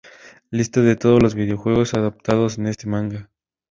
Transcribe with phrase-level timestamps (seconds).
[0.49, 3.29] Lista de todos los videojuegos adaptados en este manga.